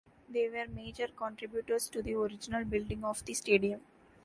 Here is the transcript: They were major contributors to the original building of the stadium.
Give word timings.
They 0.27 0.49
were 0.49 0.65
major 0.67 1.09
contributors 1.09 1.87
to 1.91 2.01
the 2.01 2.15
original 2.15 2.65
building 2.65 3.03
of 3.03 3.23
the 3.23 3.35
stadium. 3.35 3.81